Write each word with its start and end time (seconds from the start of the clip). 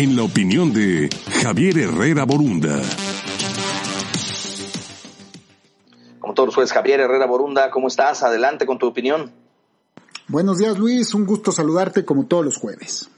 en 0.00 0.16
la 0.16 0.22
opinión 0.22 0.72
de 0.72 1.10
Javier 1.42 1.76
Herrera 1.76 2.24
Borunda. 2.24 2.80
Como 6.18 6.32
todos 6.32 6.46
los 6.46 6.54
jueves, 6.54 6.72
Javier 6.72 7.00
Herrera 7.00 7.26
Borunda, 7.26 7.70
¿cómo 7.70 7.88
estás? 7.88 8.22
Adelante 8.22 8.64
con 8.64 8.78
tu 8.78 8.86
opinión. 8.86 9.30
Buenos 10.26 10.56
días 10.56 10.78
Luis, 10.78 11.12
un 11.12 11.26
gusto 11.26 11.52
saludarte 11.52 12.06
como 12.06 12.24
todos 12.24 12.42
los 12.42 12.56
jueves. 12.56 13.10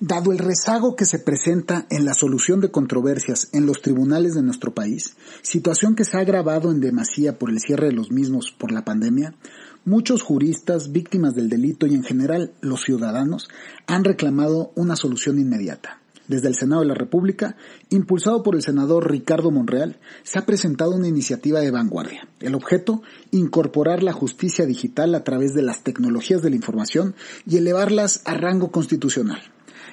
Dado 0.00 0.32
el 0.32 0.38
rezago 0.38 0.96
que 0.96 1.04
se 1.04 1.20
presenta 1.20 1.86
en 1.88 2.04
la 2.04 2.14
solución 2.14 2.60
de 2.60 2.72
controversias 2.72 3.50
en 3.52 3.64
los 3.64 3.80
tribunales 3.80 4.34
de 4.34 4.42
nuestro 4.42 4.74
país, 4.74 5.16
situación 5.42 5.94
que 5.94 6.04
se 6.04 6.16
ha 6.16 6.20
agravado 6.22 6.72
en 6.72 6.80
demasía 6.80 7.38
por 7.38 7.50
el 7.50 7.60
cierre 7.60 7.86
de 7.86 7.92
los 7.92 8.10
mismos 8.10 8.50
por 8.50 8.72
la 8.72 8.84
pandemia, 8.84 9.36
muchos 9.84 10.22
juristas, 10.22 10.90
víctimas 10.90 11.36
del 11.36 11.48
delito 11.48 11.86
y 11.86 11.94
en 11.94 12.02
general 12.02 12.54
los 12.60 12.82
ciudadanos 12.82 13.48
han 13.86 14.02
reclamado 14.02 14.72
una 14.74 14.96
solución 14.96 15.38
inmediata. 15.38 16.00
Desde 16.26 16.48
el 16.48 16.54
Senado 16.54 16.82
de 16.82 16.88
la 16.88 16.94
República, 16.94 17.56
impulsado 17.90 18.42
por 18.42 18.54
el 18.54 18.62
senador 18.62 19.10
Ricardo 19.10 19.50
Monreal, 19.50 19.98
se 20.22 20.38
ha 20.38 20.46
presentado 20.46 20.92
una 20.92 21.08
iniciativa 21.08 21.60
de 21.60 21.70
vanguardia. 21.70 22.28
El 22.40 22.54
objeto, 22.54 23.02
incorporar 23.30 24.02
la 24.02 24.12
justicia 24.12 24.64
digital 24.64 25.14
a 25.14 25.22
través 25.22 25.54
de 25.54 25.62
las 25.62 25.82
tecnologías 25.82 26.40
de 26.42 26.50
la 26.50 26.56
información 26.56 27.14
y 27.46 27.58
elevarlas 27.58 28.22
a 28.24 28.34
rango 28.34 28.70
constitucional. 28.70 29.42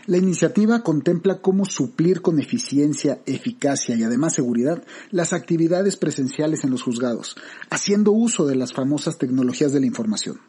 La 0.08 0.18
iniciativa 0.18 0.82
contempla 0.82 1.42
cómo 1.42 1.66
suplir 1.66 2.22
con 2.22 2.40
eficiencia, 2.40 3.20
eficacia 3.26 3.96
y 3.96 4.04
además 4.04 4.34
seguridad 4.34 4.84
las 5.12 5.32
actividades 5.34 5.96
presenciales 5.96 6.64
en 6.64 6.72
los 6.72 6.82
juzgados, 6.82 7.36
haciendo 7.70 8.12
uso 8.12 8.48
de 8.48 8.56
las 8.56 8.74
famosas 8.74 9.20
tecnologías 9.20 9.74
de 9.74 9.80
la 9.80 9.86
información. 9.86 10.40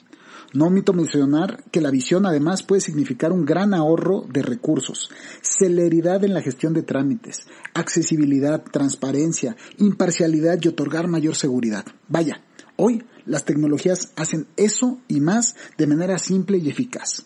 No 0.52 0.66
omito 0.66 0.92
mencionar 0.92 1.64
que 1.70 1.80
la 1.80 1.90
visión 1.90 2.26
además 2.26 2.62
puede 2.62 2.80
significar 2.80 3.32
un 3.32 3.44
gran 3.44 3.74
ahorro 3.74 4.24
de 4.28 4.42
recursos, 4.42 5.10
celeridad 5.40 6.24
en 6.24 6.34
la 6.34 6.42
gestión 6.42 6.72
de 6.74 6.82
trámites, 6.82 7.46
accesibilidad, 7.74 8.62
transparencia, 8.62 9.56
imparcialidad 9.78 10.58
y 10.60 10.68
otorgar 10.68 11.08
mayor 11.08 11.34
seguridad. 11.34 11.84
Vaya, 12.08 12.42
hoy 12.76 13.04
las 13.24 13.44
tecnologías 13.44 14.12
hacen 14.16 14.46
eso 14.56 14.98
y 15.08 15.20
más 15.20 15.56
de 15.78 15.86
manera 15.86 16.18
simple 16.18 16.58
y 16.58 16.68
eficaz. 16.68 17.24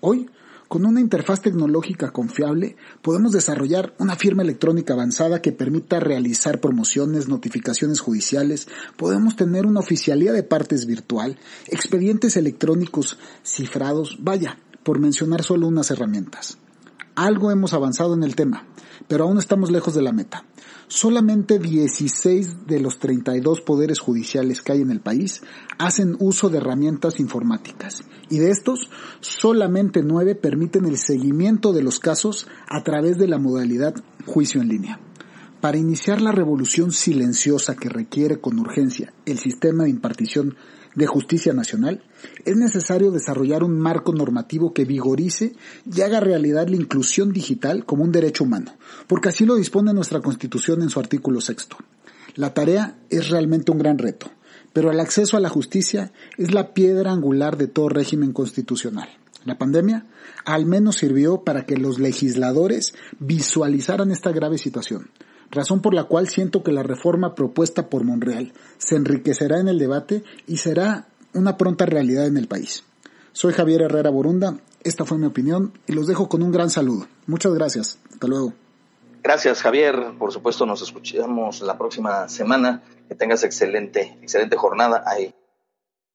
Hoy 0.00 0.30
con 0.68 0.84
una 0.84 1.00
interfaz 1.00 1.40
tecnológica 1.40 2.12
confiable, 2.12 2.76
podemos 3.02 3.32
desarrollar 3.32 3.94
una 3.98 4.16
firma 4.16 4.42
electrónica 4.42 4.92
avanzada 4.92 5.40
que 5.40 5.52
permita 5.52 5.98
realizar 5.98 6.60
promociones, 6.60 7.26
notificaciones 7.26 8.00
judiciales, 8.00 8.68
podemos 8.96 9.34
tener 9.34 9.66
una 9.66 9.80
oficialía 9.80 10.32
de 10.32 10.42
partes 10.42 10.86
virtual, 10.86 11.38
expedientes 11.66 12.36
electrónicos 12.36 13.18
cifrados, 13.42 14.18
vaya, 14.20 14.58
por 14.82 14.98
mencionar 14.98 15.42
solo 15.42 15.66
unas 15.66 15.90
herramientas. 15.90 16.58
Algo 17.18 17.50
hemos 17.50 17.72
avanzado 17.74 18.14
en 18.14 18.22
el 18.22 18.36
tema, 18.36 18.64
pero 19.08 19.24
aún 19.24 19.38
estamos 19.38 19.72
lejos 19.72 19.92
de 19.92 20.02
la 20.02 20.12
meta. 20.12 20.44
Solamente 20.86 21.58
16 21.58 22.68
de 22.68 22.78
los 22.78 23.00
32 23.00 23.60
poderes 23.60 23.98
judiciales 23.98 24.62
que 24.62 24.70
hay 24.70 24.82
en 24.82 24.92
el 24.92 25.00
país 25.00 25.42
hacen 25.80 26.16
uso 26.20 26.48
de 26.48 26.58
herramientas 26.58 27.18
informáticas 27.18 28.04
y 28.30 28.38
de 28.38 28.52
estos 28.52 28.88
solamente 29.18 30.04
9 30.04 30.36
permiten 30.36 30.84
el 30.84 30.96
seguimiento 30.96 31.72
de 31.72 31.82
los 31.82 31.98
casos 31.98 32.46
a 32.68 32.84
través 32.84 33.18
de 33.18 33.26
la 33.26 33.38
modalidad 33.38 33.96
juicio 34.24 34.62
en 34.62 34.68
línea. 34.68 35.00
Para 35.60 35.76
iniciar 35.76 36.20
la 36.20 36.30
revolución 36.30 36.92
silenciosa 36.92 37.74
que 37.74 37.88
requiere 37.88 38.40
con 38.40 38.60
urgencia 38.60 39.12
el 39.26 39.40
sistema 39.40 39.82
de 39.82 39.90
impartición 39.90 40.54
de 40.98 41.06
justicia 41.06 41.52
nacional, 41.52 42.02
es 42.44 42.56
necesario 42.56 43.10
desarrollar 43.10 43.64
un 43.64 43.78
marco 43.78 44.12
normativo 44.12 44.74
que 44.74 44.84
vigorice 44.84 45.54
y 45.90 46.00
haga 46.02 46.20
realidad 46.20 46.68
la 46.68 46.76
inclusión 46.76 47.32
digital 47.32 47.86
como 47.86 48.04
un 48.04 48.12
derecho 48.12 48.44
humano, 48.44 48.76
porque 49.06 49.30
así 49.30 49.46
lo 49.46 49.54
dispone 49.54 49.94
nuestra 49.94 50.20
Constitución 50.20 50.82
en 50.82 50.90
su 50.90 51.00
artículo 51.00 51.40
sexto. 51.40 51.76
La 52.34 52.52
tarea 52.52 52.98
es 53.10 53.30
realmente 53.30 53.72
un 53.72 53.78
gran 53.78 53.98
reto, 53.98 54.30
pero 54.72 54.90
el 54.90 55.00
acceso 55.00 55.36
a 55.36 55.40
la 55.40 55.48
justicia 55.48 56.12
es 56.36 56.52
la 56.52 56.74
piedra 56.74 57.12
angular 57.12 57.56
de 57.56 57.68
todo 57.68 57.88
régimen 57.88 58.32
constitucional. 58.32 59.08
La 59.44 59.56
pandemia 59.56 60.06
al 60.44 60.66
menos 60.66 60.96
sirvió 60.96 61.42
para 61.42 61.64
que 61.64 61.76
los 61.76 61.98
legisladores 61.98 62.94
visualizaran 63.18 64.10
esta 64.10 64.32
grave 64.32 64.58
situación, 64.58 65.10
razón 65.50 65.80
por 65.80 65.94
la 65.94 66.04
cual 66.04 66.28
siento 66.28 66.62
que 66.62 66.72
la 66.72 66.82
reforma 66.82 67.34
propuesta 67.34 67.88
por 67.88 68.04
Monreal 68.04 68.52
se 68.78 68.96
enriquecerá 68.96 69.60
en 69.60 69.68
el 69.68 69.78
debate 69.78 70.22
y 70.46 70.58
será 70.58 71.06
una 71.34 71.56
pronta 71.56 71.86
realidad 71.86 72.26
en 72.26 72.36
el 72.36 72.48
país. 72.48 72.84
Soy 73.32 73.52
Javier 73.52 73.82
Herrera 73.82 74.10
Borunda, 74.10 74.58
esta 74.82 75.04
fue 75.04 75.18
mi 75.18 75.26
opinión 75.26 75.72
y 75.86 75.92
los 75.92 76.06
dejo 76.06 76.28
con 76.28 76.42
un 76.42 76.52
gran 76.52 76.70
saludo. 76.70 77.06
Muchas 77.26 77.52
gracias, 77.54 77.98
hasta 78.12 78.26
luego. 78.26 78.52
Gracias 79.22 79.62
Javier, 79.62 80.12
por 80.18 80.32
supuesto 80.32 80.64
nos 80.64 80.80
escuchamos 80.82 81.60
la 81.60 81.76
próxima 81.76 82.28
semana, 82.28 82.82
que 83.08 83.14
tengas 83.14 83.42
excelente, 83.44 84.16
excelente 84.22 84.56
jornada 84.56 85.02
ahí. 85.06 85.34